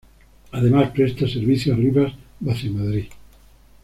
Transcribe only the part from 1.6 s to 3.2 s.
a Rivas-Vaciamadrid.